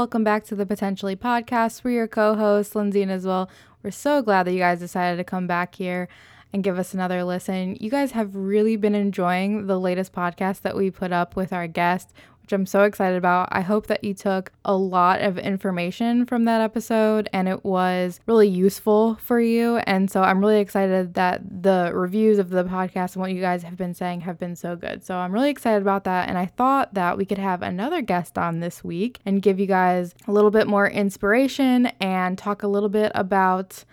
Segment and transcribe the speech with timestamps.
[0.00, 1.84] welcome back to the Potentially Podcast.
[1.84, 3.50] We're your co hosts, Lindsay and Isabel.
[3.82, 6.08] We're so glad that you guys decided to come back here
[6.54, 7.76] and give us another listen.
[7.78, 11.66] You guys have really been enjoying the latest podcast that we put up with our
[11.66, 12.14] guest
[12.50, 13.48] which I'm so excited about.
[13.52, 18.18] I hope that you took a lot of information from that episode and it was
[18.26, 19.76] really useful for you.
[19.76, 23.62] And so I'm really excited that the reviews of the podcast and what you guys
[23.62, 25.04] have been saying have been so good.
[25.04, 26.28] So I'm really excited about that.
[26.28, 29.66] And I thought that we could have another guest on this week and give you
[29.66, 33.84] guys a little bit more inspiration and talk a little bit about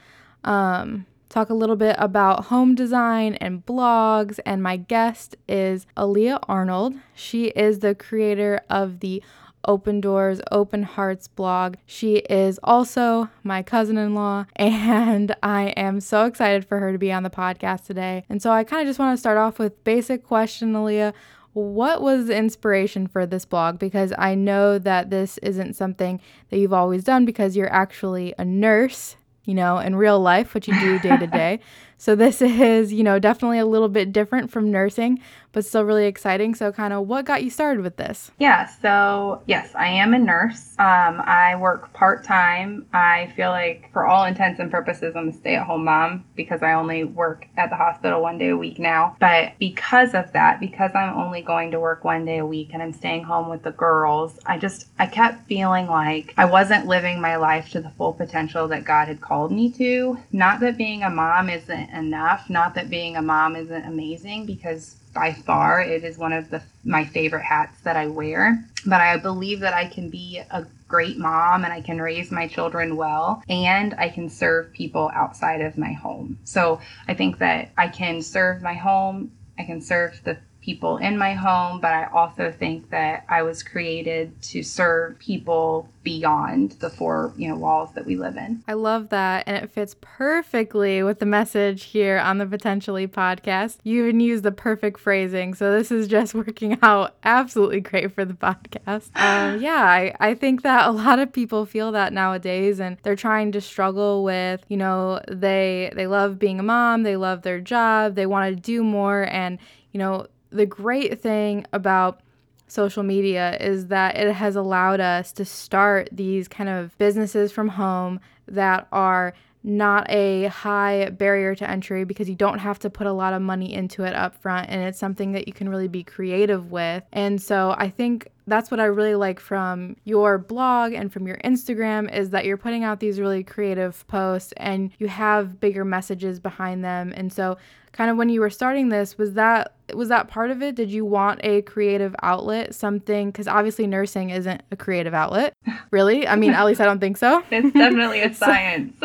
[0.44, 4.40] um talk a little bit about home design and blogs.
[4.46, 6.96] And my guest is Aaliyah Arnold.
[7.14, 9.22] She is the creator of the
[9.66, 11.76] Open Doors, Open Hearts blog.
[11.86, 16.98] She is also my cousin in law, and I am so excited for her to
[16.98, 18.24] be on the podcast today.
[18.30, 21.14] And so I kind of just want to start off with basic question, Aaliyah.
[21.54, 23.80] What was the inspiration for this blog?
[23.80, 28.46] Because I know that this isn't something that you've always done because you're actually a
[28.46, 29.18] nurse
[29.48, 31.60] you know, in real life, what you do day to day.
[31.98, 36.06] So this is, you know, definitely a little bit different from nursing, but still really
[36.06, 36.56] exciting.
[36.56, 38.32] So kind of what got you started with this?
[38.38, 40.76] Yeah, so yes, I am a nurse.
[40.78, 42.86] Um, I work part-time.
[42.94, 47.04] I feel like for all intents and purposes, I'm a stay-at-home mom because I only
[47.04, 49.16] work at the hospital one day a week now.
[49.20, 52.84] But because of that, because I'm only going to work one day a week and
[52.84, 57.20] I'm staying home with the girls, I just, I kept feeling like I wasn't living
[57.20, 60.20] my life to the full potential that God had called me to.
[60.32, 62.50] Not that being a mom isn't enough.
[62.50, 66.62] Not that being a mom isn't amazing because by far it is one of the
[66.84, 68.64] my favorite hats that I wear.
[68.86, 72.48] But I believe that I can be a great mom and I can raise my
[72.48, 76.40] children well and I can serve people outside of my home.
[76.44, 81.18] So I think that I can serve my home, I can serve the people in
[81.18, 86.90] my home, but I also think that I was created to serve people beyond the
[86.90, 88.62] four, you know, walls that we live in.
[88.68, 93.78] I love that and it fits perfectly with the message here on the Potentially podcast.
[93.84, 98.26] You even use the perfect phrasing, so this is just working out absolutely great for
[98.26, 99.10] the podcast.
[99.38, 103.16] Um, yeah, I, I think that a lot of people feel that nowadays and they're
[103.16, 107.60] trying to struggle with, you know, they they love being a mom, they love their
[107.60, 109.60] job, they want to do more and,
[109.92, 112.22] you know, the great thing about
[112.68, 117.70] social media is that it has allowed us to start these kind of businesses from
[117.70, 123.08] home that are not a high barrier to entry because you don't have to put
[123.08, 125.88] a lot of money into it up front and it's something that you can really
[125.88, 127.04] be creative with.
[127.12, 131.38] And so I think that's what I really like from your blog and from your
[131.38, 136.40] Instagram is that you're putting out these really creative posts and you have bigger messages
[136.40, 137.14] behind them.
[137.16, 137.58] And so
[137.92, 140.76] kind of when you were starting this was that was that part of it?
[140.76, 145.54] Did you want a creative outlet something because obviously nursing isn't a creative outlet.
[145.90, 146.28] Really?
[146.28, 147.44] I mean at least i don't think so.
[147.52, 148.96] It's definitely a science.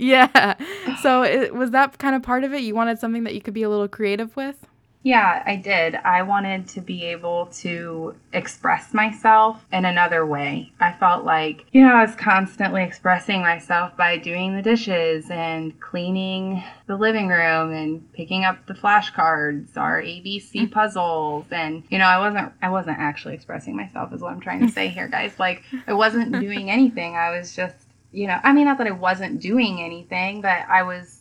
[0.00, 0.54] Yeah.
[1.02, 2.62] So it, was that kind of part of it?
[2.62, 4.67] You wanted something that you could be a little creative with
[5.02, 5.94] yeah, I did.
[5.94, 10.72] I wanted to be able to express myself in another way.
[10.80, 15.78] I felt like, you know, I was constantly expressing myself by doing the dishes and
[15.80, 20.70] cleaning the living room and picking up the flashcards or ABC mm.
[20.70, 24.66] puzzles and you know, I wasn't I wasn't actually expressing myself is what I'm trying
[24.66, 25.38] to say here, guys.
[25.38, 27.14] Like I wasn't doing anything.
[27.14, 27.76] I was just,
[28.10, 31.17] you know, I mean not that I wasn't doing anything, but I was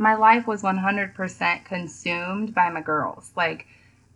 [0.00, 3.32] my life was 100% consumed by my girls.
[3.36, 3.66] Like,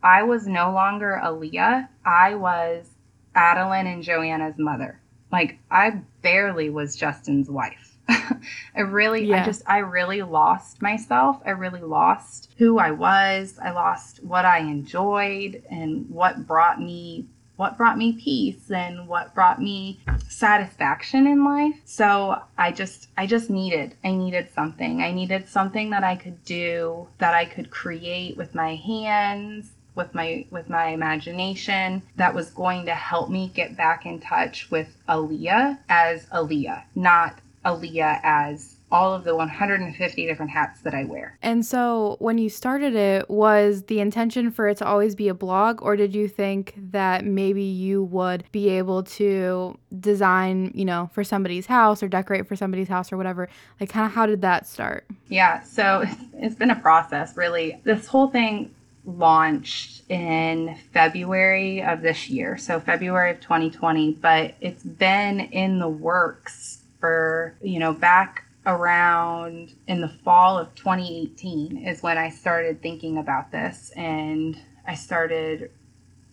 [0.03, 1.89] I was no longer Aaliyah.
[2.07, 2.89] I was
[3.35, 4.99] Adeline and Joanna's mother.
[5.31, 7.99] Like, I barely was Justin's wife.
[8.09, 9.43] I really, yeah.
[9.43, 11.43] I just, I really lost myself.
[11.45, 13.59] I really lost who I was.
[13.63, 17.27] I lost what I enjoyed and what brought me
[17.57, 20.01] what brought me peace and what brought me
[20.35, 21.75] satisfaction in life.
[21.85, 25.03] So I just I just needed I needed something.
[25.03, 30.15] I needed something that I could do, that I could create with my hands, with
[30.15, 34.89] my with my imagination that was going to help me get back in touch with
[35.09, 41.37] Aaliyah as Aaliyah, not Aaliyah as all of the 150 different hats that I wear.
[41.43, 45.35] And so, when you started it, was the intention for it to always be a
[45.35, 51.11] blog, or did you think that maybe you would be able to design, you know,
[51.13, 53.49] for somebody's house or decorate for somebody's house or whatever?
[53.81, 55.05] Like, kind of how did that start?
[55.29, 56.05] Yeah, so
[56.35, 57.81] it's been a process, really.
[57.83, 58.73] This whole thing
[59.05, 65.89] launched in February of this year, so February of 2020, but it's been in the
[65.89, 72.81] works for, you know, back around in the fall of 2018 is when I started
[72.83, 75.71] thinking about this and I started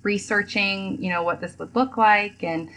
[0.04, 2.70] researching, you know, what this would look like and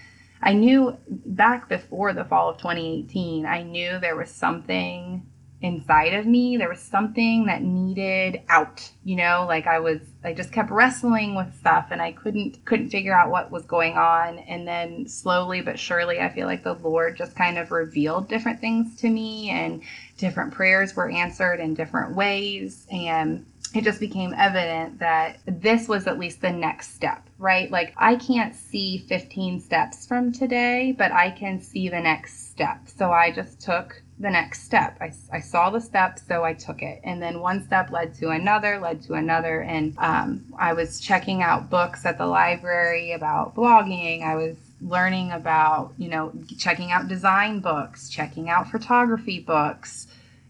[0.43, 5.27] I knew back before the fall of 2018, I knew there was something
[5.65, 6.59] inside of me.
[6.59, 11.35] There was something that needed out, you know, like I was I just kept wrestling
[11.35, 15.63] with stuff and I couldn't couldn't figure out what was going on and then slowly
[15.63, 19.49] but surely I feel like the Lord just kind of revealed different things to me
[19.49, 19.83] and
[20.19, 26.07] different prayers were answered in different ways and it just became evident that this was
[26.07, 27.71] at least the next step, right?
[27.71, 32.87] Like I can't see 15 steps from today, but I can see the next step.
[32.87, 34.97] So I just took the next step.
[35.01, 37.01] I, I saw the step, so I took it.
[37.03, 39.61] And then one step led to another, led to another.
[39.63, 44.23] And um, I was checking out books at the library about blogging.
[44.23, 50.07] I was learning about, you know, checking out design books, checking out photography books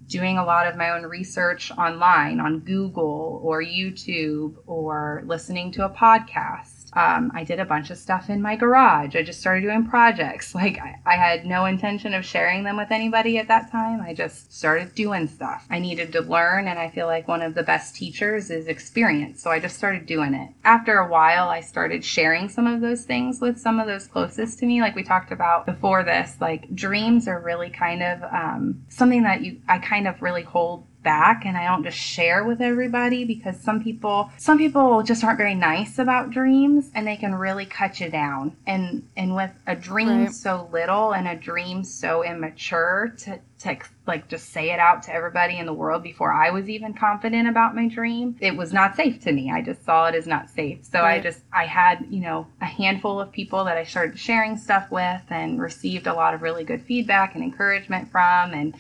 [0.09, 5.85] doing a lot of my own research online on Google or YouTube or listening to
[5.85, 6.84] a podcast.
[6.95, 9.17] Um, I did a bunch of stuff in my garage.
[9.17, 10.55] I just started doing projects.
[10.65, 14.01] Like, I, I, had no intention of sharing them with anybody at that time.
[14.01, 15.67] I just started doing stuff.
[15.69, 19.43] I needed to learn, and I feel like one of the best teachers is experience.
[19.43, 20.51] So I just started doing it.
[20.65, 24.61] After a while, I started sharing some of those things with some of those closest
[24.61, 24.81] to me.
[24.81, 29.43] Like we talked about before this, like dreams are really kind of um, something that
[29.43, 33.61] you, I kind of really hold back and I don't just share with everybody because
[33.61, 38.01] some people some people just aren't very nice about dreams and they can really cut
[38.01, 38.57] you down.
[38.67, 40.33] And and with a dream right.
[40.33, 45.15] so little and a dream so immature to to like just say it out to
[45.15, 48.97] everybody in the world before I was even confident about my dream, it was not
[48.97, 49.51] safe to me.
[49.51, 50.85] I just saw it as not safe.
[50.85, 51.21] So right.
[51.21, 54.91] I just I had, you know, a handful of people that I started sharing stuff
[54.91, 58.75] with and received a lot of really good feedback and encouragement from and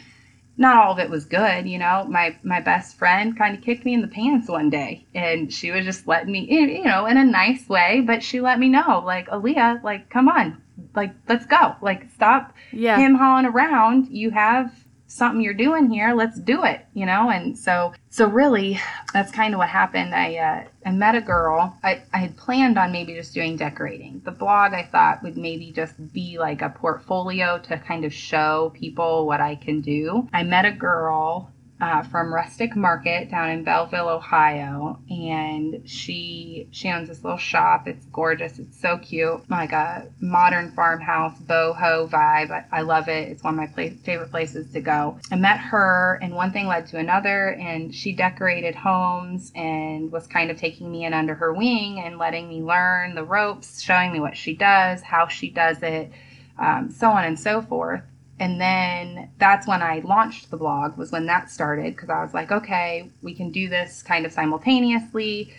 [0.56, 2.04] not all of it was good, you know.
[2.08, 5.70] My my best friend kind of kicked me in the pants one day, and she
[5.70, 9.02] was just letting me, you know, in a nice way, but she let me know,
[9.04, 10.62] like, Aaliyah, like, come on,
[10.94, 12.98] like, let's go, like, stop yeah.
[12.98, 14.08] him hauling around.
[14.08, 14.83] You have
[15.14, 17.30] something you're doing here let's do it you know?
[17.30, 18.80] And so so really
[19.12, 20.14] that's kind of what happened.
[20.14, 21.76] I uh, i met a girl.
[21.82, 24.22] I, I had planned on maybe just doing decorating.
[24.24, 28.72] The blog i thought would maybe just be like a portfolio to kind of show
[28.74, 30.28] people what i can do.
[30.32, 31.50] I met a girl
[31.80, 37.88] uh, from Rustic Market down in Bellville, Ohio, and she she owns this little shop.
[37.88, 38.58] It's gorgeous.
[38.58, 42.50] It's so cute, like a modern farmhouse boho vibe.
[42.50, 43.28] I, I love it.
[43.28, 45.18] It's one of my favorite places to go.
[45.32, 50.28] I met her, and one thing led to another, and she decorated homes and was
[50.28, 54.12] kind of taking me in under her wing and letting me learn the ropes, showing
[54.12, 56.12] me what she does, how she does it,
[56.56, 58.02] um, so on and so forth
[58.38, 62.34] and then that's when I launched the blog was when that started because I was
[62.34, 65.54] like, okay, we can do this kind of simultaneously.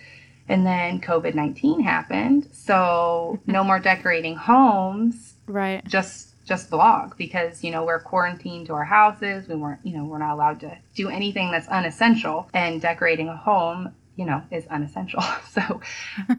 [0.47, 2.49] And then COVID 19 happened.
[2.51, 3.51] So mm-hmm.
[3.51, 5.35] no more decorating homes.
[5.47, 5.85] Right.
[5.85, 10.03] Just just blog because you know we're quarantined to our houses we weren't you know
[10.05, 14.65] we're not allowed to do anything that's unessential and decorating a home you know is
[14.67, 15.81] unessential so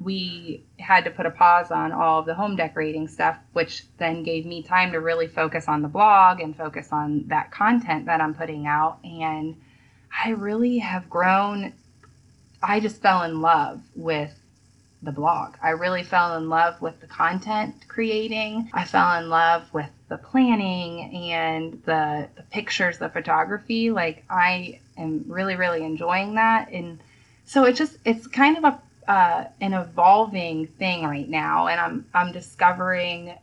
[0.00, 4.22] we had to put a pause on all of the home decorating stuff, which then
[4.22, 8.20] gave me time to really focus on the blog and focus on that content that
[8.20, 8.98] I'm putting out.
[9.04, 9.56] And
[10.24, 11.74] I really have grown.
[12.62, 14.34] I just fell in love with
[15.02, 15.54] the blog.
[15.62, 18.70] I really fell in love with the content creating.
[18.72, 23.90] I fell in love with the planning and the, the pictures, the photography.
[23.90, 26.70] Like, I am really, really enjoying that.
[26.70, 27.00] And
[27.44, 28.80] so it just, it's kind of a
[29.10, 33.34] uh, an evolving thing right now, and I'm I'm discovering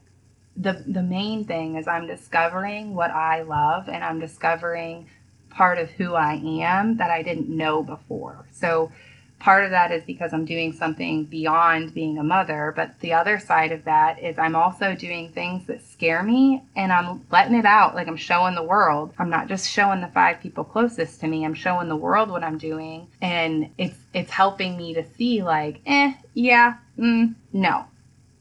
[0.55, 5.07] the the main thing is I'm discovering what I love, and I'm discovering
[5.49, 8.45] part of who I am that I didn't know before.
[8.49, 8.93] So
[9.39, 13.39] part of that is because I'm doing something beyond being a mother, but the other
[13.39, 17.65] side of that is I'm also doing things that scare me and I'm letting it
[17.65, 17.95] out.
[17.95, 19.13] Like I'm showing the world.
[19.19, 21.45] I'm not just showing the five people closest to me.
[21.45, 25.81] I'm showing the world what I'm doing and it's it's helping me to see like,
[25.85, 27.85] eh, yeah, mm, no.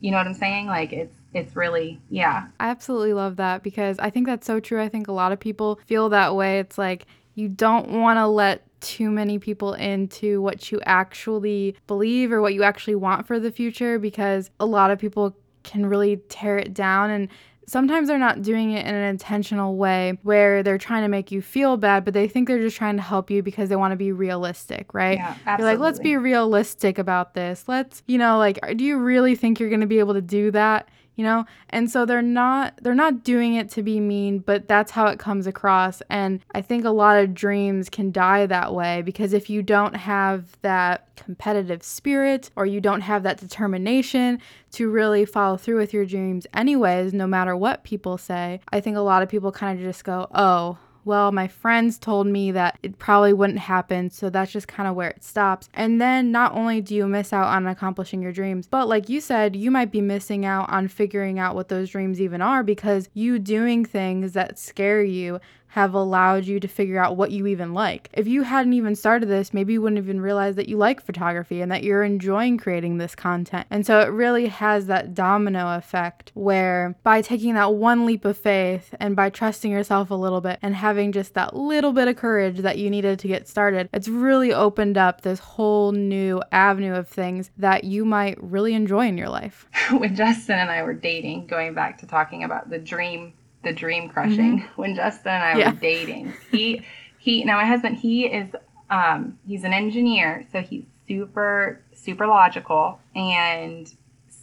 [0.01, 0.67] You know what I'm saying?
[0.67, 4.81] Like it's it's really yeah i absolutely love that because i think that's so true
[4.81, 8.27] i think a lot of people feel that way it's like you don't want to
[8.27, 13.41] let too many people into what you actually believe or what you actually want for
[13.41, 17.29] the future because a lot of people can really tear it down and
[17.67, 21.43] sometimes they're not doing it in an intentional way where they're trying to make you
[21.43, 23.97] feel bad, but they think they're just trying to help you because they want to
[23.97, 25.19] be realistic, right?
[25.19, 25.63] Yeah, absolutely.
[25.63, 27.65] You're like, let's be realistic about this.
[27.67, 30.53] Let's, you know, like, do you really think you're going to be able to do
[30.53, 30.89] that?
[31.17, 31.45] You know?
[31.71, 35.19] And so they're not they're not doing it to be mean, but that's how it
[35.19, 36.03] comes across.
[36.09, 39.97] And I think a lot of dreams can die that way because if you don't
[39.97, 44.41] have that competitive spirit or you don't have that determination
[44.73, 48.97] to really follow through with your dreams anyways, no matter what people say, I think
[48.97, 52.79] a lot of people kind of just go, "Oh, well, my friends told me that
[52.83, 55.69] it probably wouldn't happen, so that's just kind of where it stops.
[55.73, 59.21] And then not only do you miss out on accomplishing your dreams, but like you
[59.21, 63.09] said, you might be missing out on figuring out what those dreams even are because
[63.15, 65.41] you doing things that scare you
[65.77, 68.09] have allowed you to figure out what you even like.
[68.15, 71.61] If you hadn't even started this, maybe you wouldn't even realize that you like photography
[71.61, 73.67] and that you're enjoying creating this content.
[73.69, 78.39] And so it really has that domino effect where by taking that one leap of
[78.39, 82.17] faith and by trusting yourself a little bit and having just that little bit of
[82.17, 86.95] courage that you needed to get started, it's really opened up this whole new avenue
[86.95, 89.69] of things that you might really enjoy in your life.
[89.91, 93.35] when Justin and I were dating, going back to talking about the dream
[93.67, 94.67] the dream crushing mm-hmm.
[94.81, 95.71] when Justin and I yeah.
[95.71, 96.33] were dating.
[96.51, 96.83] He
[97.19, 98.49] he now my husband he is
[98.89, 103.93] um he's an engineer, so he's super super logical and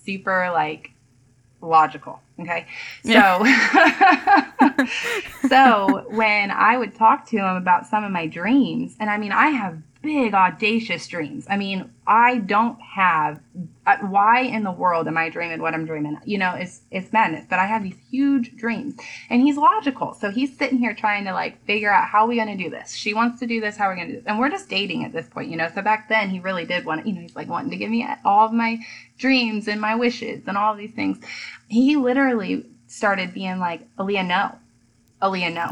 [0.05, 0.91] super like
[1.61, 2.19] logical.
[2.39, 2.67] Okay.
[3.03, 4.87] So yeah.
[5.47, 9.31] so when I would talk to him about some of my dreams, and I mean
[9.31, 11.47] I have big audacious dreams.
[11.49, 13.39] I mean, I don't have
[13.87, 16.17] uh, why in the world am I dreaming what I'm dreaming?
[16.25, 17.45] You know, it's it's madness.
[17.49, 18.95] But I have these huge dreams,
[19.29, 20.13] and he's logical.
[20.13, 22.93] So he's sitting here trying to like figure out how we going to do this.
[22.93, 23.77] She wants to do this.
[23.77, 24.27] How are we going to do this?
[24.27, 25.69] And we're just dating at this point, you know.
[25.73, 28.05] So back then he really did want you know, he's like wanting to give me
[28.25, 28.79] all of my
[29.17, 31.17] dreams and my wishes and all these things.
[31.69, 34.55] He literally started being like, Aaliyah, no,
[35.21, 35.69] Aaliyah, no.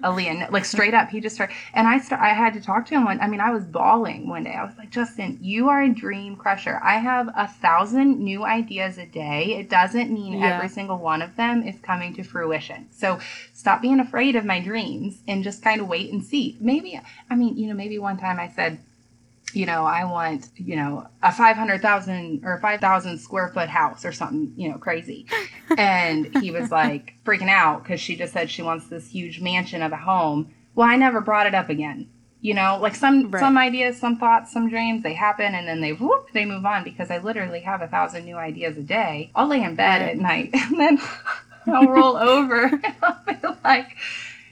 [0.00, 1.54] Aaliyah, like straight up, he just started.
[1.74, 3.20] And I start, I had to talk to him one.
[3.20, 4.54] I mean, I was bawling one day.
[4.54, 6.80] I was like, Justin, you are a dream crusher.
[6.82, 9.56] I have a thousand new ideas a day.
[9.58, 10.54] It doesn't mean yeah.
[10.54, 12.88] every single one of them is coming to fruition.
[12.90, 13.18] So
[13.52, 16.56] stop being afraid of my dreams and just kind of wait and see.
[16.60, 18.78] Maybe, I mean, you know, maybe one time I said,
[19.54, 24.52] you know, I want, you know, a 500,000 or 5,000 square foot house or something,
[24.56, 25.26] you know, crazy.
[25.78, 29.80] And he was like freaking out because she just said she wants this huge mansion
[29.80, 30.52] of a home.
[30.74, 32.10] Well, I never brought it up again.
[32.42, 33.40] You know, like some right.
[33.40, 36.84] some ideas, some thoughts, some dreams, they happen and then they whoop, they move on
[36.84, 39.30] because I literally have a thousand new ideas a day.
[39.34, 40.10] I'll lay in bed right.
[40.10, 41.00] at night and then
[41.66, 43.96] I'll roll over and I'll be like,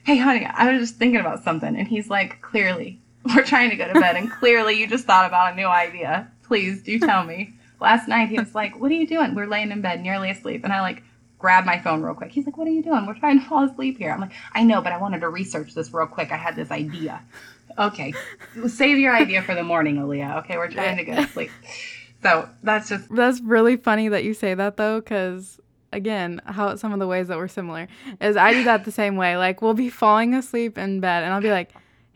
[0.04, 2.99] "Hey, honey, I was just thinking about something," and he's like, "Clearly,
[3.34, 6.30] we're trying to go to bed, and clearly you just thought about a new idea.
[6.42, 7.54] Please do tell me.
[7.80, 9.34] Last night he was like, What are you doing?
[9.34, 10.64] We're laying in bed, nearly asleep.
[10.64, 11.02] And I like
[11.38, 12.30] grab my phone real quick.
[12.30, 13.06] He's like, What are you doing?
[13.06, 14.10] We're trying to fall asleep here.
[14.10, 16.32] I'm like, I know, but I wanted to research this real quick.
[16.32, 17.22] I had this idea.
[17.78, 18.12] Okay.
[18.68, 20.38] Save your idea for the morning, Aaliyah.
[20.44, 21.50] Okay, we're trying to go to sleep.
[22.22, 25.58] So that's just That's really funny that you say that though, because
[25.92, 27.88] again, how some of the ways that we're similar
[28.20, 29.36] is I do that the same way.
[29.36, 31.70] Like we'll be falling asleep in bed and I'll be like,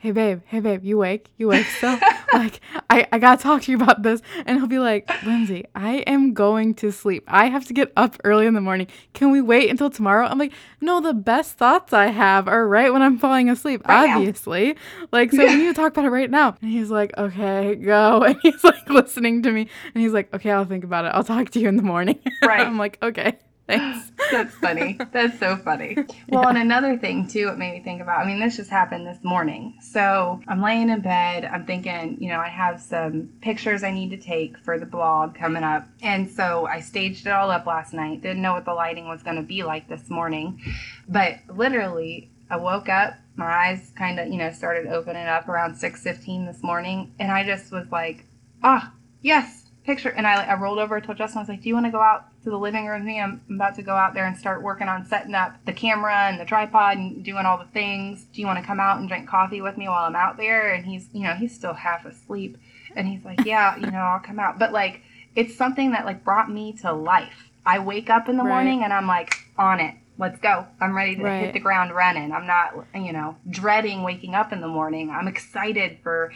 [0.05, 1.99] hey babe, hey babe, you wake, you wake still.
[2.35, 4.21] like, I, I gotta talk to you about this.
[4.45, 7.25] And he'll be like, Lindsay, I am going to sleep.
[7.27, 8.87] I have to get up early in the morning.
[9.15, 10.27] Can we wait until tomorrow?
[10.27, 14.11] I'm like, no, the best thoughts I have are right when I'm falling asleep, right
[14.11, 14.75] obviously.
[14.75, 15.07] Now.
[15.11, 16.55] Like, so we need to talk about it right now.
[16.61, 18.23] And he's like, okay, go.
[18.35, 19.71] And he's like listening to me.
[19.95, 21.13] And he's like, okay, I'll think about it.
[21.15, 22.21] I'll talk to you in the morning.
[22.45, 22.61] Right.
[22.61, 23.39] I'm like, okay.
[23.67, 24.13] Thanks.
[24.31, 24.99] That's funny.
[25.13, 25.97] That's so funny.
[26.29, 26.49] Well, yeah.
[26.51, 28.21] and another thing too, it made me think about.
[28.21, 29.77] I mean, this just happened this morning.
[29.81, 31.45] So I'm laying in bed.
[31.45, 35.35] I'm thinking, you know, I have some pictures I need to take for the blog
[35.35, 38.23] coming up, and so I staged it all up last night.
[38.23, 40.61] Didn't know what the lighting was going to be like this morning,
[41.09, 43.15] but literally, I woke up.
[43.37, 47.45] My eyes kind of, you know, started opening up around 6:15 this morning, and I
[47.45, 48.27] just was like,
[48.63, 48.93] ah,
[49.23, 51.39] yes, picture and I, I rolled over to Justin.
[51.39, 53.21] I was like, "Do you want to go out to the living room with me?
[53.21, 56.39] I'm about to go out there and start working on setting up the camera and
[56.39, 58.25] the tripod and doing all the things.
[58.33, 60.73] Do you want to come out and drink coffee with me while I'm out there?"
[60.73, 62.59] And he's, you know, he's still half asleep,
[62.95, 65.01] and he's like, "Yeah, you know, I'll come out." But like,
[65.35, 67.51] it's something that like brought me to life.
[67.67, 68.51] I wake up in the right.
[68.51, 69.95] morning and I'm like, on it.
[70.17, 70.67] Let's go.
[70.81, 71.47] I'm ready to right.
[71.47, 72.31] hit the ground running.
[72.31, 75.11] I'm not, you know, dreading waking up in the morning.
[75.11, 76.31] I'm excited for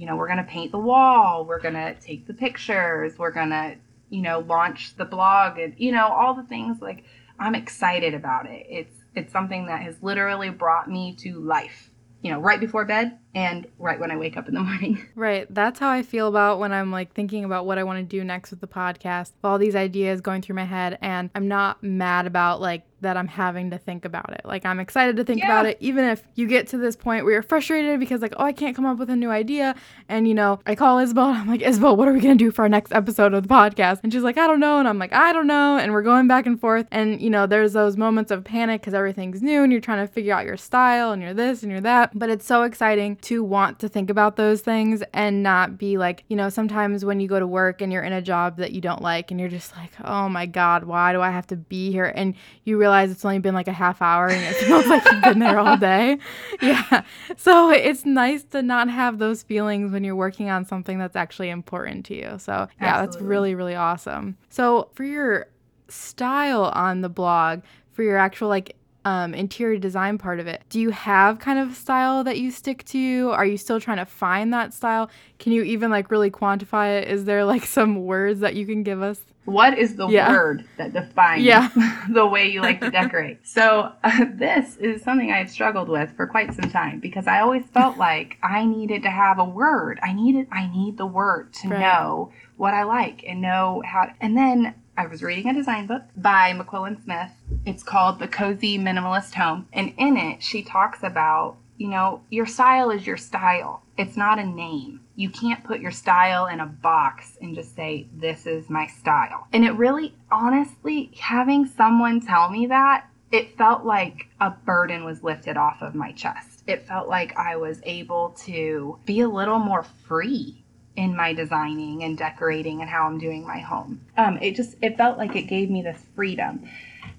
[0.00, 3.30] you know, we're going to paint the wall, we're going to take the pictures, we're
[3.30, 3.76] going to,
[4.10, 7.04] you know, launch the blog and, you know, all the things like
[7.38, 8.66] I'm excited about it.
[8.68, 11.90] It's, it's something that has literally brought me to life.
[12.22, 15.06] You know, right before bed, and right when I wake up in the morning.
[15.14, 15.46] Right.
[15.48, 18.22] That's how I feel about when I'm like thinking about what I want to do
[18.24, 19.32] next with the podcast.
[19.42, 23.28] All these ideas going through my head and I'm not mad about like that I'm
[23.28, 24.42] having to think about it.
[24.44, 25.46] Like I'm excited to think yeah.
[25.46, 28.44] about it even if you get to this point where you're frustrated because like oh
[28.44, 29.74] I can't come up with a new idea.
[30.08, 32.50] And you know I call Isabel I'm like Isabel what are we going to do
[32.50, 34.00] for our next episode of the podcast?
[34.02, 34.78] And she's like I don't know.
[34.78, 35.78] And I'm like I don't know.
[35.78, 36.86] And we're going back and forth.
[36.90, 40.12] And you know there's those moments of panic cuz everything's new and you're trying to
[40.12, 42.18] figure out your style and you're this and you're that.
[42.18, 46.24] But it's so exciting to want to think about those things and not be like
[46.28, 48.80] you know sometimes when you go to work and you're in a job that you
[48.80, 51.90] don't like and you're just like oh my god why do I have to be
[51.90, 52.12] here?
[52.14, 55.04] And you realize realize it's only been like a half hour and it feels like
[55.10, 56.18] you've been there all day.
[56.62, 57.04] Yeah.
[57.38, 61.48] So it's nice to not have those feelings when you're working on something that's actually
[61.48, 62.38] important to you.
[62.38, 63.06] So, yeah, Absolutely.
[63.06, 64.36] that's really, really awesome.
[64.50, 65.46] So, for your
[65.88, 70.62] style on the blog, for your actual like um, interior design part of it.
[70.68, 73.30] Do you have kind of a style that you stick to?
[73.32, 75.10] Are you still trying to find that style?
[75.38, 77.08] Can you even like really quantify it?
[77.08, 79.20] Is there like some words that you can give us?
[79.46, 80.30] What is the yeah.
[80.30, 81.70] word that defines yeah.
[82.10, 83.38] the way you like to decorate?
[83.46, 87.64] so, uh, this is something I've struggled with for quite some time because I always
[87.72, 89.98] felt like I needed to have a word.
[90.02, 91.80] I needed I need the word to right.
[91.80, 96.02] know what I like and know how and then I was reading a design book
[96.16, 97.30] by Myquillyn Smith.
[97.64, 99.66] It's called The Cozy Minimalist Home.
[99.72, 103.82] And in it, she talks about, you know, your style is your style.
[103.96, 105.00] It's not a name.
[105.16, 109.46] You can't put your style in a box and just say, this is my style.
[109.52, 115.22] And it really, honestly, having someone tell me that, it felt like a burden was
[115.22, 116.62] lifted off of my chest.
[116.66, 120.59] It felt like I was able to be a little more free
[121.00, 124.02] in my designing and decorating and how I'm doing my home.
[124.18, 126.68] Um, it just it felt like it gave me this freedom,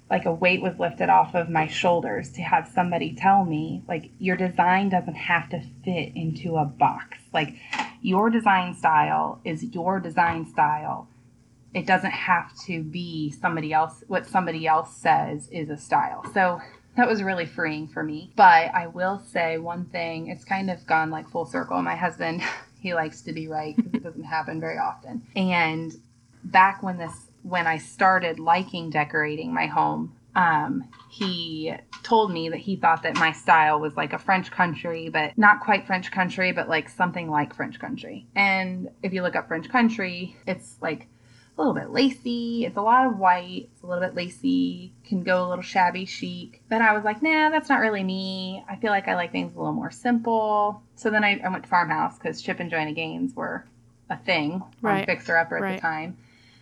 [0.08, 4.12] like a weight was lifted off of my shoulders to have somebody tell me like
[4.20, 7.18] your design doesn't have to fit into a box.
[7.34, 7.56] Like
[8.04, 11.08] your design style is your design style.
[11.74, 16.24] It doesn't have to be somebody else what somebody else says is a style.
[16.36, 16.62] So
[16.98, 18.32] that was really freeing for me.
[18.36, 21.82] But I will say one thing, it's kind of gone like full circle.
[21.82, 22.44] My husband
[22.82, 25.22] he likes to be right because it doesn't happen very often.
[25.36, 25.94] And
[26.44, 32.60] back when this when I started liking decorating my home, um, he told me that
[32.60, 36.52] he thought that my style was like a French country, but not quite French country,
[36.52, 38.28] but like something like French country.
[38.36, 41.08] And if you look up French country, it's like
[41.58, 42.66] a little bit lacy.
[42.66, 43.70] It's a lot of white.
[43.72, 44.94] It's a little bit lacy.
[45.06, 46.62] Can go a little shabby chic.
[46.70, 48.64] But I was like, nah, that's not really me.
[48.70, 50.82] I feel like I like things a little more simple.
[50.96, 53.66] So then I, I went to Farmhouse because Chip and Joanna Gaines were
[54.10, 55.02] a thing right.
[55.02, 55.76] on Fixer Upper at right.
[55.76, 56.18] the time.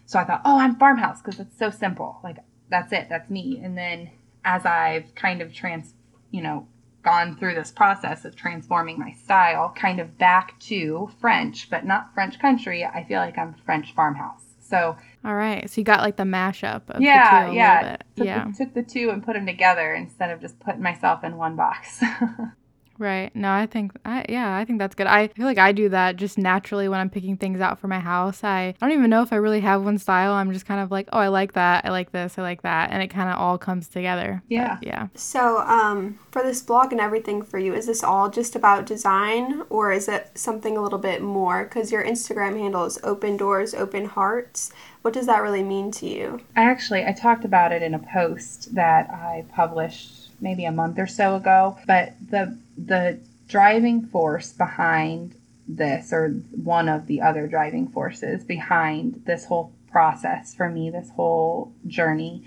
[0.06, 2.20] So I thought, oh, I'm Farmhouse because it's so simple.
[2.24, 2.38] Like
[2.70, 3.08] that's it.
[3.10, 3.62] That's me.
[3.64, 4.10] And then
[4.44, 5.94] as I've kind of trans,
[6.32, 6.68] you know,
[7.04, 12.14] gone through this process of transforming my style kind of back to French, but not
[12.14, 14.49] French country, I feel like I'm French farmhouse.
[14.70, 17.98] So all right, so you got like the mashup of yeah, the two yeah.
[18.16, 21.24] Took yeah, the, took the two and put them together instead of just putting myself
[21.24, 22.02] in one box.
[23.00, 23.34] Right.
[23.34, 25.08] No, I think, I, yeah, I think that's good.
[25.08, 28.00] I feel like I do that just naturally when I'm picking things out for my
[28.00, 28.44] house.
[28.44, 30.34] I, I don't even know if I really have one style.
[30.34, 31.86] I'm just kind of like, oh, I like that.
[31.86, 32.38] I like this.
[32.38, 32.92] I like that.
[32.92, 34.44] And it kind of all comes together.
[34.50, 34.76] Yeah.
[34.76, 35.08] But, yeah.
[35.16, 39.64] So, um, for this blog and everything for you, is this all just about design
[39.70, 41.64] or is it something a little bit more?
[41.64, 44.74] Because your Instagram handle is open doors, open hearts.
[45.04, 46.42] What does that really mean to you?
[46.58, 51.00] I actually, I talked about it in a post that I published maybe a month
[51.00, 51.78] or so ago.
[51.88, 55.36] But the the driving force behind
[55.68, 61.10] this, or one of the other driving forces behind this whole process for me, this
[61.12, 62.44] whole journey,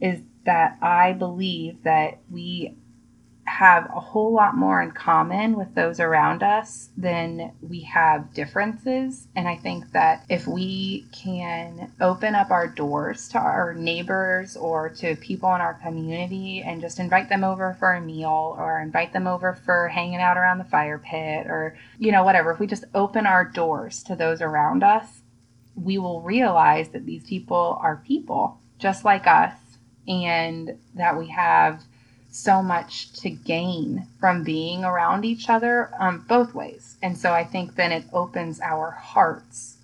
[0.00, 2.76] is that I believe that we
[3.52, 9.28] have a whole lot more in common with those around us than we have differences.
[9.36, 14.88] And I think that if we can open up our doors to our neighbors or
[14.88, 19.12] to people in our community and just invite them over for a meal or invite
[19.12, 22.66] them over for hanging out around the fire pit or, you know, whatever, if we
[22.66, 25.20] just open our doors to those around us,
[25.74, 29.52] we will realize that these people are people just like us
[30.08, 31.82] and that we have
[32.32, 36.96] so much to gain from being around each other um, both ways.
[37.02, 39.76] And so I think then it opens our hearts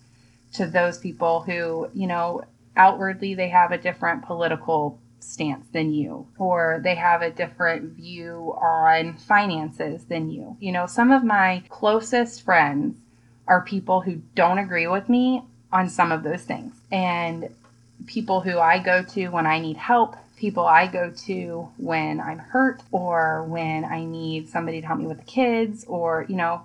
[0.54, 2.42] to those people who, you know,
[2.76, 8.56] outwardly they have a different political stance than you, or they have a different view
[8.62, 10.56] on finances than you.
[10.58, 12.96] You know, some of my closest friends
[13.46, 16.74] are people who don't agree with me on some of those things.
[16.90, 17.54] And
[18.06, 22.38] people who I go to when I need help people I go to when I'm
[22.38, 26.62] hurt or when I need somebody to help me with the kids or, you know,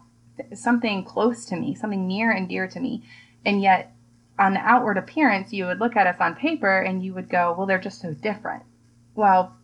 [0.53, 3.03] something close to me, something near and dear to me.
[3.45, 3.93] And yet,
[4.39, 7.53] on the outward appearance, you would look at us on paper and you would go,
[7.57, 8.63] well, they're just so different.
[9.15, 9.55] Well,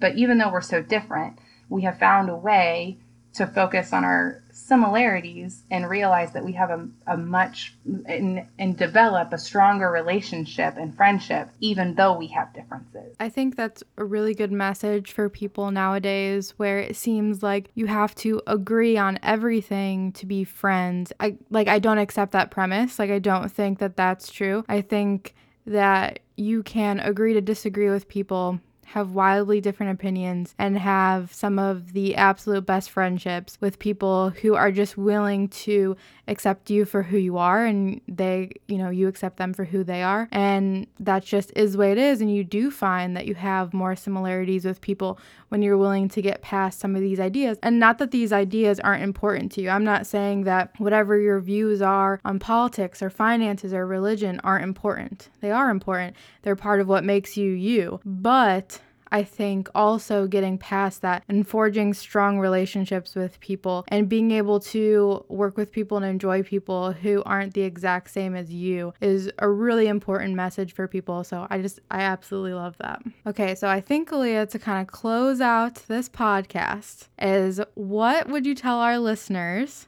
[0.00, 2.98] but even though we're so different, we have found a way
[3.34, 8.76] to focus on our similarities and realize that we have a, a much and, and
[8.76, 13.16] develop a stronger relationship and friendship even though we have differences.
[13.18, 17.86] I think that's a really good message for people nowadays where it seems like you
[17.86, 21.12] have to agree on everything to be friends.
[21.18, 22.98] I like i don't accept that premise.
[22.98, 24.64] Like i don't think that that's true.
[24.68, 25.34] I think
[25.66, 31.58] that you can agree to disagree with people have wildly different opinions and have some
[31.58, 37.02] of the absolute best friendships with people who are just willing to accept you for
[37.02, 40.28] who you are and they, you know, you accept them for who they are.
[40.32, 42.20] And that just is the way it is.
[42.20, 45.18] And you do find that you have more similarities with people
[45.54, 47.56] when you're willing to get past some of these ideas.
[47.62, 49.68] And not that these ideas aren't important to you.
[49.68, 54.64] I'm not saying that whatever your views are on politics or finances or religion aren't
[54.64, 55.28] important.
[55.40, 56.16] They are important.
[56.42, 58.00] They're part of what makes you you.
[58.04, 58.80] But
[59.14, 64.58] I think also getting past that and forging strong relationships with people and being able
[64.74, 69.30] to work with people and enjoy people who aren't the exact same as you is
[69.38, 71.22] a really important message for people.
[71.22, 73.02] So I just, I absolutely love that.
[73.24, 78.44] Okay, so I think, Leah, to kind of close out this podcast, is what would
[78.44, 79.86] you tell our listeners?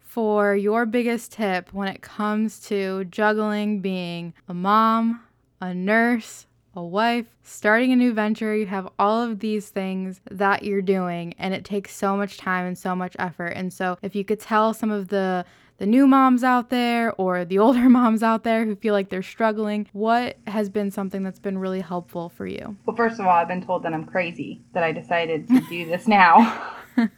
[0.00, 5.20] for your biggest tip when it comes to juggling being a mom,
[5.60, 6.46] a nurse,
[6.76, 11.34] a wife, starting a new venture, you have all of these things that you're doing
[11.38, 13.48] and it takes so much time and so much effort.
[13.48, 15.44] And so if you could tell some of the
[15.78, 19.22] the new moms out there or the older moms out there who feel like they're
[19.22, 22.76] struggling, what has been something that's been really helpful for you?
[22.86, 25.86] Well, first of all, I've been told that I'm crazy that I decided to do
[25.90, 26.36] this now.
[26.96, 27.08] I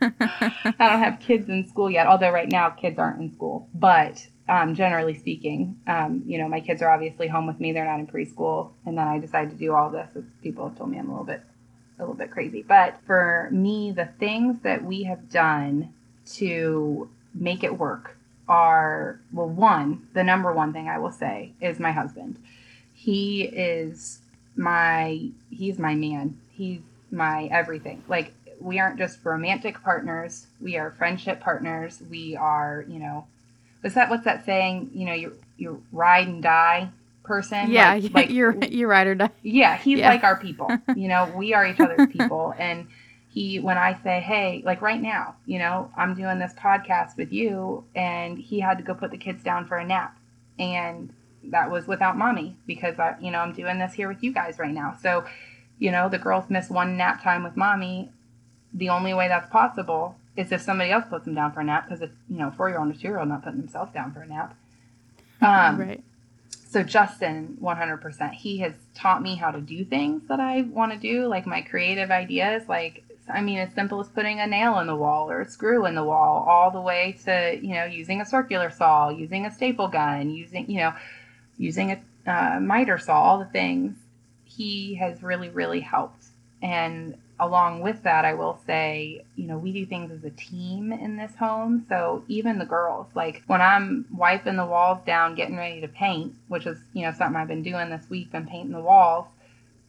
[0.78, 3.68] don't have kids in school yet, although right now kids aren't in school.
[3.74, 5.78] But um, generally speaking.
[5.86, 8.96] Um, you know, my kids are obviously home with me; they're not in preschool, and
[8.98, 10.10] then I decided to do all this.
[10.42, 11.42] People have told me I'm a little bit,
[11.98, 12.62] a little bit crazy.
[12.62, 15.92] But for me, the things that we have done
[16.34, 18.16] to make it work
[18.48, 22.38] are well, one, the number one thing I will say is my husband.
[22.94, 24.20] He is
[24.54, 26.38] my he's my man.
[26.52, 26.80] He's
[27.10, 28.02] my everything.
[28.08, 32.02] Like we aren't just romantic partners, we are friendship partners.
[32.08, 33.26] We are, you know,
[33.86, 34.90] is that what's that saying?
[34.92, 36.90] You know, you you ride and die
[37.22, 37.70] person.
[37.70, 39.30] Yeah, like, like you're you ride or die.
[39.42, 40.10] Yeah, he's yeah.
[40.10, 40.70] like our people.
[40.96, 42.88] You know, we are each other's people, and
[43.28, 47.32] he when I say, hey, like right now, you know, I'm doing this podcast with
[47.32, 50.18] you, and he had to go put the kids down for a nap,
[50.58, 51.12] and
[51.44, 54.58] that was without mommy because I, you know, I'm doing this here with you guys
[54.58, 54.96] right now.
[55.00, 55.24] So,
[55.78, 58.10] you know, the girls miss one nap time with mommy.
[58.74, 61.88] The only way that's possible is if somebody else puts them down for a nap
[61.88, 64.12] because it's you know four year old or two year old not putting themselves down
[64.12, 64.56] for a nap.
[65.40, 66.04] Um, right.
[66.68, 70.62] So Justin, one hundred percent, he has taught me how to do things that I
[70.62, 73.02] want to do, like my creative ideas, like.
[73.28, 75.96] I mean, as simple as putting a nail in the wall or a screw in
[75.96, 79.88] the wall, all the way to you know using a circular saw, using a staple
[79.88, 80.94] gun, using you know
[81.58, 83.96] using a uh, miter saw, all the things.
[84.44, 86.24] He has really, really helped,
[86.62, 90.92] and along with that, I will say, you know, we do things as a team
[90.92, 91.84] in this home.
[91.88, 96.34] So even the girls, like when I'm wiping the walls down, getting ready to paint,
[96.48, 99.26] which is, you know, something I've been doing this week, been painting the walls,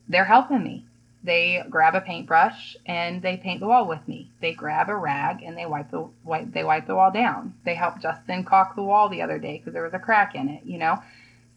[0.10, 0.86] they're helping me.
[1.24, 4.30] They grab a paintbrush and they paint the wall with me.
[4.40, 7.54] They grab a rag and they wipe the wipe they wipe the wall down.
[7.66, 10.48] They helped Justin caulk the wall the other day because there was a crack in
[10.48, 11.02] it, you know.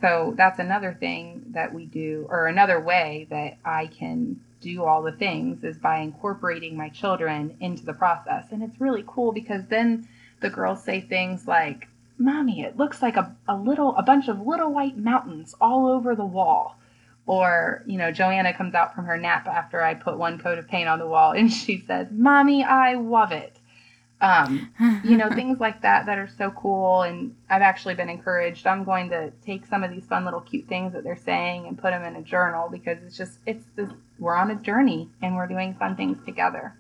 [0.01, 5.03] So that's another thing that we do, or another way that I can do all
[5.03, 8.47] the things is by incorporating my children into the process.
[8.51, 10.09] And it's really cool because then
[10.41, 14.47] the girls say things like, Mommy, it looks like a, a little a bunch of
[14.47, 16.77] little white mountains all over the wall.
[17.27, 20.69] Or, you know, Joanna comes out from her nap after I put one coat of
[20.69, 23.60] paint on the wall and she says, Mommy, I love it
[24.21, 24.71] um,
[25.05, 27.03] you know things like that that are so cool.
[27.03, 28.67] And i've actually been encouraged.
[28.67, 31.79] I'm going to take some of these fun little cute things that they're saying and
[31.79, 35.37] put them in a journal because it's just it's this we're on a journey and
[35.37, 36.75] we're doing fun things together.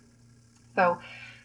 [0.74, 0.98] So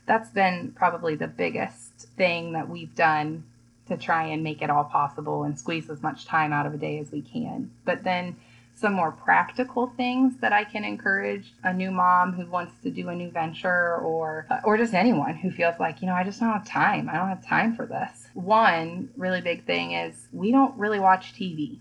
[0.06, 3.44] that's been probably the biggest thing that we've done
[3.88, 6.78] to try and make it all possible and squeeze as much time out of a
[6.78, 7.72] day as we can.
[7.86, 8.36] But then
[8.76, 13.08] some more practical things that I can encourage a new mom who wants to do
[13.10, 16.40] a new venture or uh, or just anyone who feels like, you know, I just
[16.40, 17.10] don't have time.
[17.10, 18.28] I don't have time for this.
[18.34, 21.80] One really big thing is we don't really watch TV.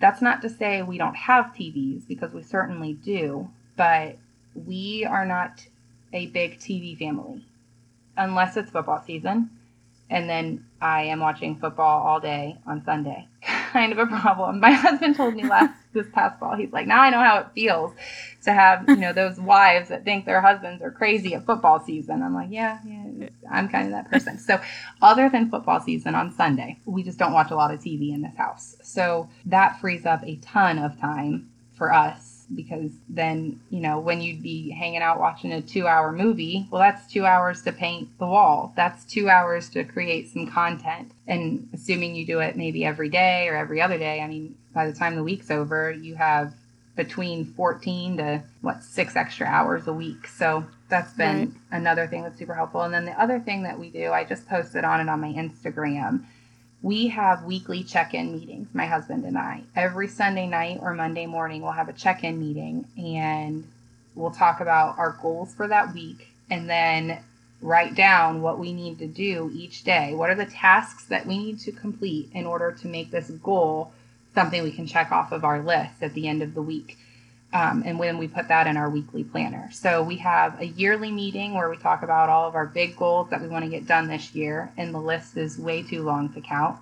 [0.00, 4.18] that's not to say we don't have TVs because we certainly do, but
[4.54, 5.64] we are not
[6.12, 7.44] a big TV family
[8.16, 9.50] unless it's football season.
[10.10, 13.28] And then I am watching football all day on Sunday.
[13.72, 14.60] kind of a problem.
[14.60, 17.46] My husband told me last this past fall, he's like, now I know how it
[17.54, 17.92] feels
[18.44, 22.22] to have, you know, those wives that think their husbands are crazy at football season.
[22.22, 24.38] I'm like, yeah, yeah, I'm kind of that person.
[24.38, 24.60] So
[25.00, 28.22] other than football season on Sunday, we just don't watch a lot of TV in
[28.22, 28.76] this house.
[28.82, 34.20] So that frees up a ton of time for us because then, you know, when
[34.20, 38.08] you'd be hanging out watching a two hour movie, well, that's two hours to paint
[38.18, 38.72] the wall.
[38.76, 41.12] That's two hours to create some content.
[41.26, 44.86] And assuming you do it maybe every day or every other day, I mean, by
[44.86, 46.54] the time the week's over, you have
[46.94, 50.26] between 14 to what six extra hours a week.
[50.28, 51.50] So that's been right.
[51.70, 52.82] another thing that's super helpful.
[52.82, 55.32] And then the other thing that we do, I just posted on it on my
[55.32, 56.24] Instagram
[56.82, 59.62] we have weekly check-in meetings my husband and i.
[59.76, 63.66] Every sunday night or monday morning we'll have a check-in meeting and
[64.14, 67.18] we'll talk about our goals for that week and then
[67.62, 70.14] write down what we need to do each day.
[70.14, 73.92] What are the tasks that we need to complete in order to make this goal
[74.34, 76.98] something we can check off of our list at the end of the week
[77.52, 79.68] um, and when we put that in our weekly planner.
[79.72, 83.28] So we have a yearly meeting where we talk about all of our big goals
[83.30, 86.32] that we want to get done this year, and the list is way too long
[86.32, 86.78] to count.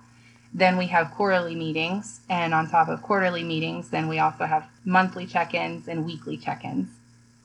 [0.53, 4.67] Then we have quarterly meetings, and on top of quarterly meetings, then we also have
[4.83, 6.89] monthly check-ins and weekly check-ins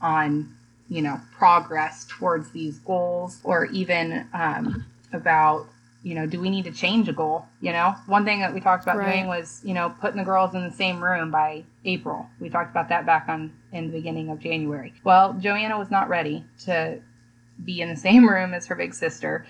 [0.01, 0.55] on,
[0.89, 5.69] you know, progress towards these goals, or even um, about
[6.07, 7.47] you know, do we need to change a goal?
[7.61, 9.13] You know, one thing that we talked about right.
[9.13, 12.29] doing was, you know, putting the girls in the same room by April.
[12.39, 14.95] We talked about that back on in the beginning of January.
[15.03, 17.01] Well, Joanna was not ready to
[17.65, 19.49] be in the same room as her big sister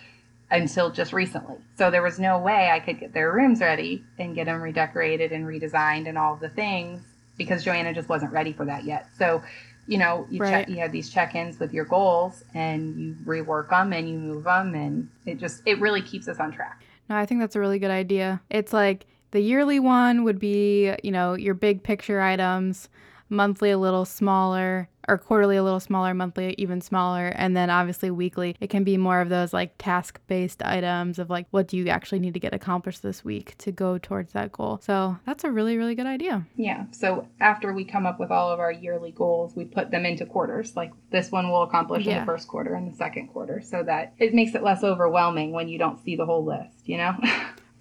[0.50, 1.56] until just recently.
[1.76, 5.32] So there was no way I could get their rooms ready and get them redecorated
[5.32, 7.02] and redesigned and all of the things
[7.36, 9.08] because Joanna just wasn't ready for that yet.
[9.18, 9.42] So
[9.87, 10.51] you know, you right.
[10.51, 14.44] check, you have these check-ins with your goals, and you rework them and you move
[14.44, 16.83] them, and it just it really keeps us on track.
[17.09, 18.40] No, I think that's a really good idea.
[18.51, 22.88] It's like the yearly one would be, you know, your big picture items,
[23.28, 28.10] monthly a little smaller, or quarterly a little smaller, monthly even smaller, and then obviously
[28.10, 31.76] weekly it can be more of those like task based items of like what do
[31.76, 34.80] you actually need to get accomplished this week to go towards that goal.
[34.82, 36.46] So that's a really really good idea.
[36.56, 36.86] Yeah.
[36.90, 40.26] So after we come up with all of our yearly goals, we put them into
[40.26, 40.76] quarters.
[40.76, 42.14] Like this one will accomplish yeah.
[42.14, 45.52] in the first quarter and the second quarter, so that it makes it less overwhelming
[45.52, 46.76] when you don't see the whole list.
[46.84, 47.16] You know.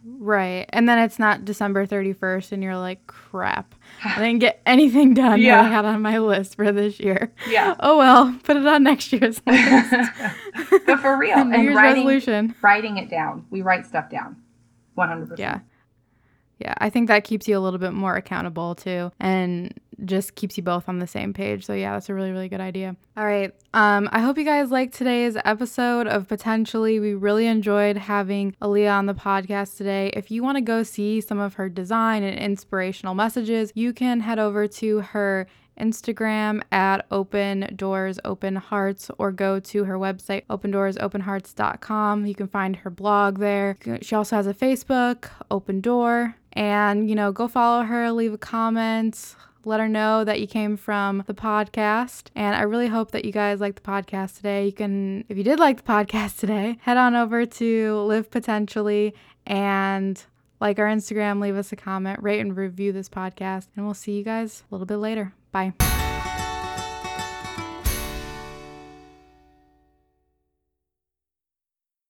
[0.07, 0.65] Right.
[0.69, 3.73] And then it's not December 31st and you're like, crap.
[4.03, 5.63] I didn't get anything done yeah.
[5.63, 7.33] that I had on my list for this year.
[7.49, 7.75] Yeah.
[7.85, 9.93] Oh well, put it on next year's list.
[10.85, 11.37] but for real.
[11.37, 12.55] and writing, resolution.
[12.61, 13.45] writing it down.
[13.49, 14.37] We write stuff down.
[14.97, 15.37] 100%.
[15.37, 15.59] Yeah.
[16.57, 19.73] Yeah, I think that keeps you a little bit more accountable too and
[20.05, 21.65] just keeps you both on the same page.
[21.65, 22.95] So yeah, that's a really really good idea.
[23.17, 23.53] All right.
[23.73, 26.99] Um I hope you guys liked today's episode of Potentially.
[26.99, 30.11] We really enjoyed having Aaliyah on the podcast today.
[30.13, 34.21] If you want to go see some of her design and inspirational messages, you can
[34.21, 35.47] head over to her
[35.79, 42.25] Instagram at Open Doors Open Hearts or go to her website opendoorsopenhearts.com.
[42.25, 43.77] You can find her blog there.
[44.01, 48.37] She also has a Facebook, Open Door, and you know, go follow her, leave a
[48.37, 52.27] comment, let her know that you came from the podcast.
[52.35, 54.65] And I really hope that you guys like the podcast today.
[54.65, 59.13] You can, if you did like the podcast today, head on over to Live Potentially
[59.45, 60.23] and
[60.61, 63.67] like our Instagram, leave us a comment, rate and review this podcast.
[63.75, 65.33] And we'll see you guys a little bit later.
[65.51, 65.73] Bye.